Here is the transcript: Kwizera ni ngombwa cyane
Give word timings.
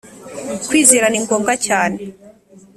Kwizera 0.67 1.05
ni 1.09 1.19
ngombwa 1.23 1.53
cyane 1.65 1.99